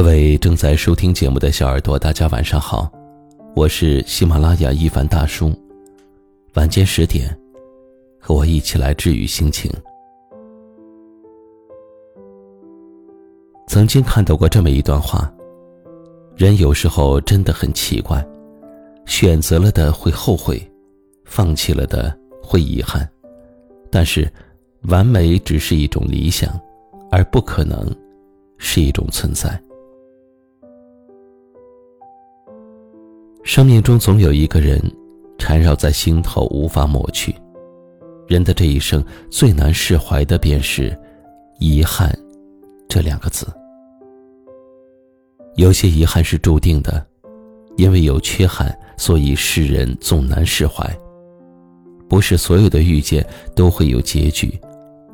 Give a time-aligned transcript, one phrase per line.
[0.00, 2.90] 各位正在收听节目的小耳朵，大家晚上好，
[3.54, 5.52] 我是喜马拉雅一凡大叔。
[6.54, 7.38] 晚间十点，
[8.18, 9.70] 和我一起来治愈心情。
[13.68, 15.30] 曾经看到过这么一段话：
[16.34, 18.26] 人有时候真的很奇怪，
[19.04, 20.58] 选择了的会后悔，
[21.26, 23.06] 放弃了的会遗憾，
[23.90, 24.32] 但是，
[24.84, 26.58] 完美只是一种理想，
[27.10, 27.94] 而不可能
[28.56, 29.62] 是一种存在。
[33.52, 34.80] 生命中总有一个人，
[35.36, 37.34] 缠绕在心头无法抹去。
[38.28, 40.96] 人的这一生最难释怀的便是
[41.58, 42.16] “遗憾”
[42.88, 43.44] 这两个字。
[45.56, 47.04] 有些遗憾是注定的，
[47.76, 50.88] 因为有缺憾，所以世人总难释怀。
[52.08, 54.56] 不是所有的遇见都会有结局，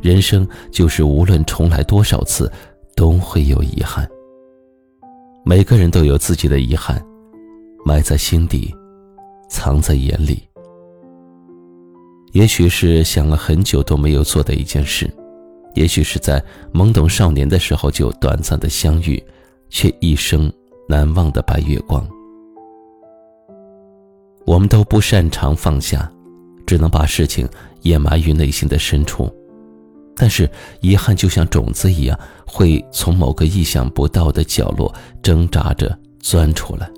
[0.02, 2.52] 人生就是无论重来多少次，
[2.94, 4.06] 都会有遗憾。
[5.42, 7.02] 每个人都有自己的遗憾。
[7.86, 8.74] 埋在心底，
[9.48, 10.42] 藏在眼里。
[12.32, 15.08] 也许是想了很久都没有做的一件事，
[15.76, 16.42] 也许是在
[16.74, 19.22] 懵懂少年的时候就短暂的相遇，
[19.70, 20.52] 却一生
[20.88, 22.04] 难忘的白月光。
[24.44, 26.10] 我们都不擅长放下，
[26.66, 27.48] 只能把事情
[27.82, 29.32] 掩埋于内心的深处。
[30.16, 34.92] 但是遗憾就像种子一样，会从某个意想不到的角落
[35.22, 36.90] 挣扎着钻出来。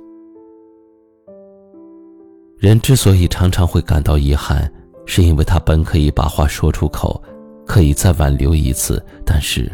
[2.58, 4.68] 人之所以常常会感到遗憾，
[5.06, 7.22] 是因为他本可以把话说出口，
[7.64, 9.70] 可以再挽留一次，但是，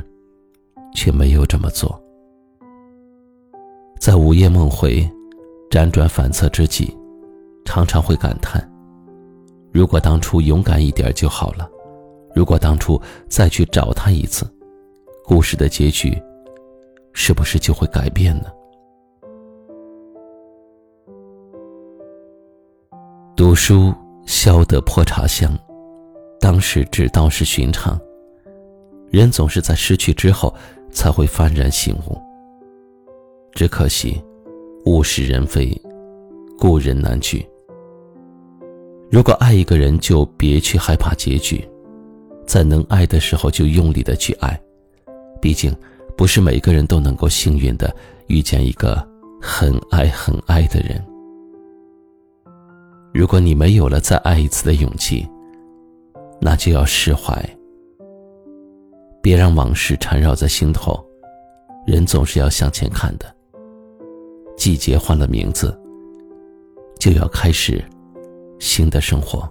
[0.95, 1.99] 却没有这么做。
[3.99, 5.09] 在午夜梦回、
[5.71, 6.95] 辗转反侧之际，
[7.65, 8.63] 常常会感叹：
[9.73, 11.67] 如果当初勇敢一点就好了；
[12.35, 14.47] 如果当初再去找他一次，
[15.25, 16.21] 故事的结局，
[17.15, 18.49] 是不是就会改变呢？
[23.45, 23.93] 读书
[24.25, 25.55] 消得破茶香，
[26.41, 28.01] 当时只道是寻常。
[29.11, 30.57] 人总是在失去之后
[30.91, 32.19] 才会幡然醒悟。
[33.53, 34.19] 只可惜，
[34.87, 35.79] 物是人非，
[36.59, 37.47] 故人难聚。
[39.11, 41.63] 如果爱一个人，就别去害怕结局，
[42.47, 44.59] 在能爱的时候就用力的去爱。
[45.39, 45.71] 毕竟，
[46.17, 47.95] 不是每个人都能够幸运的
[48.27, 49.07] 遇见一个
[49.39, 50.99] 很爱很爱的人。
[53.15, 55.25] 如果你没有了再爱一次的勇气，
[56.41, 57.41] 那就要释怀。
[59.23, 60.99] 别让往事缠绕在心头，
[61.87, 63.25] 人总是要向前看的。
[64.57, 65.81] 季节换了名字，
[66.99, 67.83] 就要开始
[68.59, 69.49] 新的生活。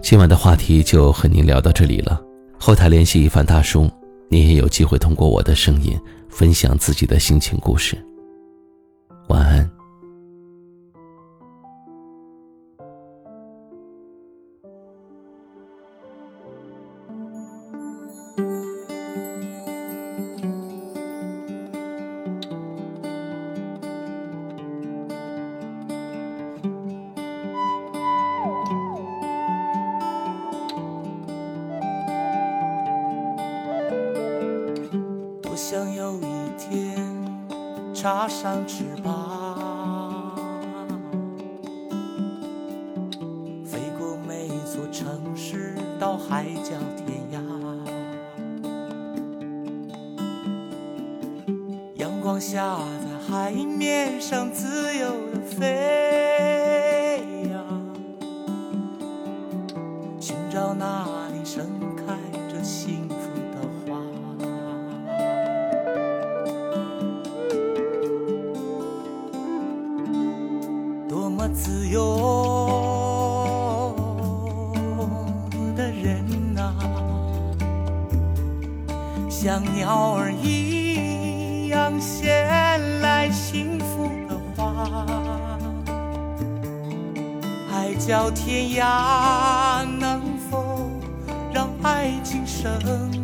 [0.00, 2.18] 今晚的话题就和您聊到这里了。
[2.58, 3.90] 后台联系一凡大叔，
[4.30, 7.94] 你也有机会通过我的声音分享自己的心情故事。
[9.28, 9.73] 晚安。
[38.04, 40.36] 插上翅膀，
[43.64, 46.74] 飞过每座城市，到海角
[47.06, 47.40] 天涯。
[51.94, 57.64] 阳光下，在海面上自由的飞呀，
[60.20, 61.64] 寻找那里生
[71.94, 73.94] 有
[75.76, 76.24] 的人
[76.58, 76.74] 啊，
[79.30, 82.50] 像鸟儿一样衔
[83.00, 85.06] 来幸福的花。
[87.70, 90.90] 海角天涯，能否
[91.52, 92.76] 让爱情生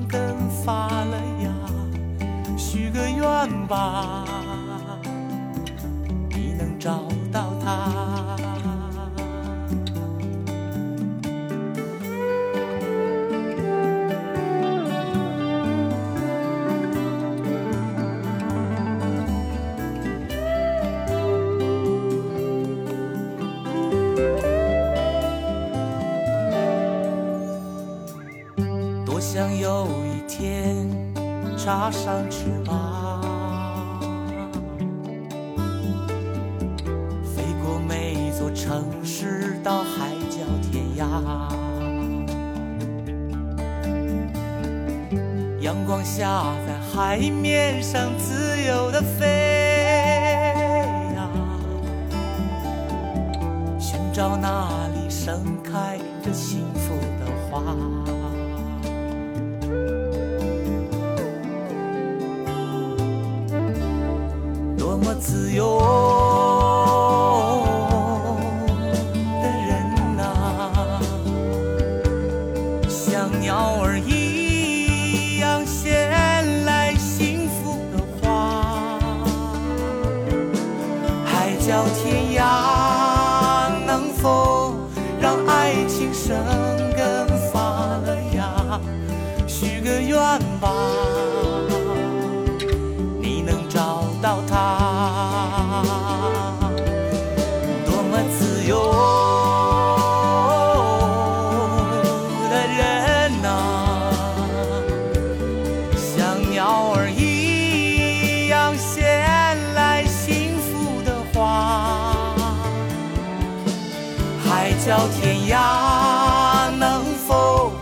[0.06, 1.50] 根发了芽？
[2.56, 3.20] 许个愿
[3.66, 4.24] 吧，
[6.28, 7.02] 你能找
[7.32, 7.99] 到他。
[29.20, 30.88] 想有一天
[31.54, 33.20] 插上翅膀，
[37.22, 41.04] 飞过每座城市，到海角天涯。
[45.60, 49.26] 阳光下，在海面上自由的飞
[51.14, 51.28] 呀，
[53.78, 57.62] 寻找那里盛开着幸福的花。
[65.02, 65.78] 么自由
[69.42, 71.00] 的人呐、
[72.88, 78.98] 像鸟儿一样衔来幸福的花。
[81.24, 84.74] 海角天涯，能否
[85.20, 86.36] 让爱情生
[86.96, 87.60] 根发
[88.04, 88.78] 了芽？
[89.46, 90.18] 许个愿
[90.60, 90.70] 吧。
[106.50, 112.12] 鸟儿一样衔来幸福的花。
[114.44, 117.72] 海角天涯，能否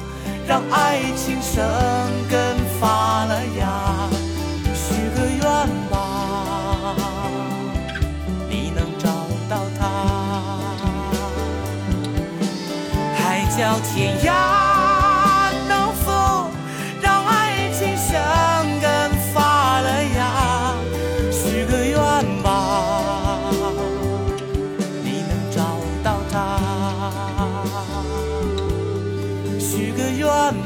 [0.46, 1.64] 让爱情生
[2.28, 4.06] 根发了芽？
[4.74, 5.40] 许个愿
[5.90, 6.94] 吧，
[8.50, 9.08] 你能找
[9.48, 9.80] 到他。
[13.16, 14.28] 海角天涯，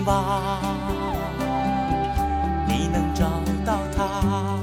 [0.05, 0.59] 吧。
[2.67, 3.27] 你能找
[3.65, 4.59] 到他，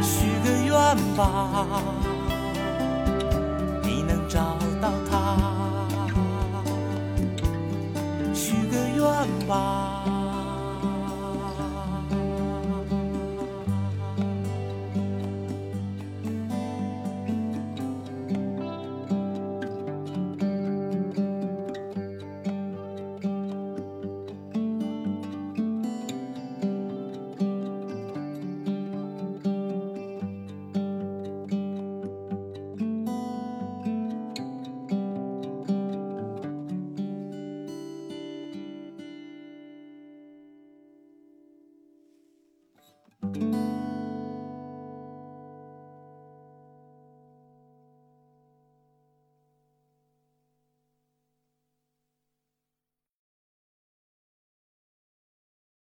[0.00, 0.74] 许个愿
[1.16, 1.82] 吧，